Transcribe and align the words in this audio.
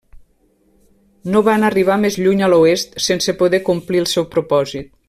No 1.35 1.43
van 1.49 1.67
arribar 1.69 1.99
més 2.07 2.19
lluny 2.23 2.43
a 2.47 2.51
l'oest, 2.55 2.99
sense 3.11 3.39
poder 3.43 3.65
complir 3.71 4.07
el 4.07 4.13
seu 4.17 4.31
propòsit. 4.37 4.95